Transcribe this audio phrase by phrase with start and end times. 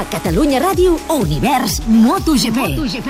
[0.00, 2.56] A Catalunya Ràdio, Univers MotoGP.
[2.56, 3.08] MotoGP.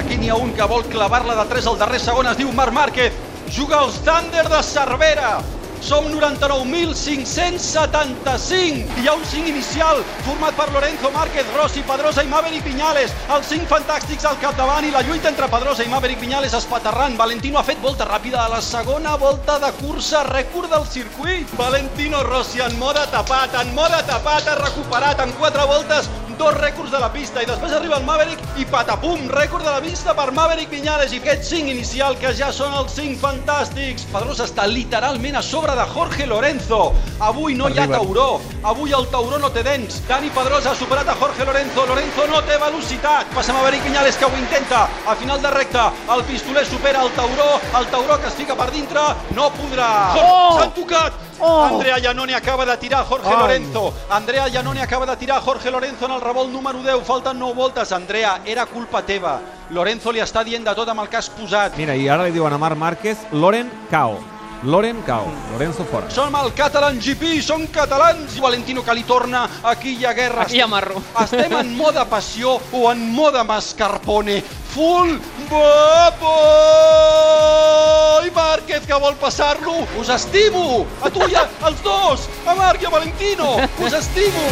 [0.00, 2.74] Aquí n'hi ha un que vol clavar-la de 3 al darrer segon, es diu Marc
[2.74, 3.14] Márquez.
[3.54, 5.36] Juga els Thunder de Cervera.
[5.84, 8.88] Som 99.575.
[9.02, 13.12] Hi ha un 5 inicial format per Lorenzo Márquez, Rossi, Pedrosa i Maverick Viñales.
[13.36, 17.20] Els 5 fantàstics al capdavant i la lluita entre Pedrosa i Maverick Viñales espaterrant.
[17.20, 21.44] Valentino ha fet volta ràpida a la segona volta de cursa, rècord del circuit.
[21.60, 26.90] Valentino Rossi en mode tapat, en mode tapat, ha recuperat en 4 voltes dos rècords
[26.92, 30.30] de la pista i després arriba el Maverick i patapum, rècord de la pista per
[30.36, 34.06] Maverick Viñales i aquest 5 inicial que ja són els 5 fantàstics.
[34.12, 36.92] Pedrosa està literalment a sobre de Jorge Lorenzo.
[37.18, 40.00] Avui no hi ha tauró, avui el tauró no té dents.
[40.08, 43.30] Dani Pedrosa ha superat a Jorge Lorenzo, Lorenzo no té velocitat.
[43.34, 44.86] Passa Maverick Viñales que ho intenta.
[45.06, 48.70] A final de recta, el pistoler supera el tauró, el tauró que es fica per
[48.70, 49.92] dintre, no podrà.
[50.18, 50.58] Oh!
[50.58, 51.24] S'han tocat!
[51.40, 51.64] Oh!
[51.64, 53.36] Andrea Iannone acaba de tirar Jorge Ai.
[53.36, 53.92] Lorenzo.
[54.10, 57.04] Andrea Iannone acaba de tirar Jorge Lorenzo en el revolt número 10.
[57.04, 57.92] Falten 9 voltes.
[57.92, 59.40] Andrea, era culpa teva.
[59.70, 61.76] Lorenzo li està dient de tot amb el que has posat.
[61.76, 64.18] Mira, i ara li diuen a Marc Márquez, Loren Cao.
[64.64, 65.26] Loren Cao.
[65.52, 66.08] Lorenzo fora.
[66.10, 68.36] Som el Catalan GP, som catalans.
[68.36, 70.42] I Valentino que li torna, aquí hi ha guerra.
[70.46, 71.02] Aquí hi ha marro.
[71.20, 74.40] Estem en mode passió o en mode mascarpone.
[74.74, 75.18] Full
[75.50, 77.33] Bobo!
[78.94, 79.72] Que vol passar-lo.
[79.98, 80.86] Us estimo!
[81.02, 82.28] A tu i a, als dos!
[82.46, 83.56] A Marc i a Valentino!
[83.82, 84.44] Us estimo!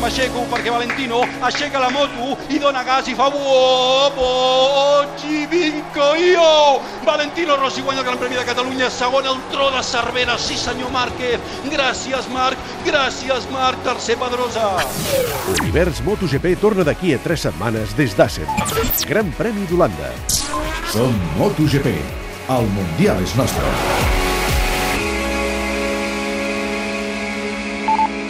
[0.00, 5.06] M'aixeco perquè Valentino aixeca la moto i dona gas i fa Bobo!
[5.22, 6.82] Ci vinco io!
[7.06, 10.34] Valentino Rossi guanya el Gran Premi de Catalunya, segon el tro de Cervera.
[10.34, 11.38] Sí, senyor Márquez.
[11.70, 12.58] Gràcies, Marc.
[12.82, 13.78] Gràcies, Marc.
[13.86, 14.82] Tercer Pedrosa.
[15.60, 18.50] Univers MotoGP torna d'aquí a 3 setmanes des d'Assen.
[19.06, 20.16] Gran Premi d'Holanda.
[20.90, 22.17] Som MotoGP.
[22.48, 23.70] El Mundial és nostre.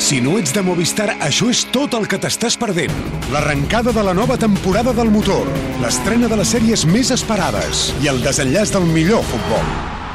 [0.03, 2.97] Si no ets de Movistar, això és tot el que t'estàs perdent.
[3.31, 5.47] L'arrencada de la nova temporada del motor,
[5.85, 9.71] l'estrena de les sèries més esperades i el desenllaç del millor futbol.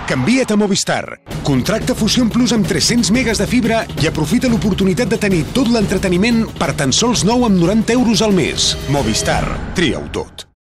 [0.10, 1.04] Canvia't a Movistar.
[1.48, 6.44] Contracta Fusion Plus amb 300 megas de fibra i aprofita l'oportunitat de tenir tot l'entreteniment
[6.60, 8.74] per tan sols 9 amb 90 euros al mes.
[8.92, 9.46] Movistar.
[9.80, 10.53] Tria-ho tot.